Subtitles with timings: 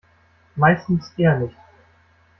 [0.55, 1.55] Meistens eher nicht.